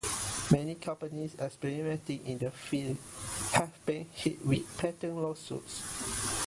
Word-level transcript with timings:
Many 0.49 0.73
companies 0.81 1.35
experimenting 1.39 2.25
in 2.25 2.39
the 2.39 2.49
field 2.49 2.97
have 3.53 3.85
been 3.85 4.07
hit 4.11 4.43
with 4.43 4.75
patent 4.75 5.15
lawsuits. 5.15 6.39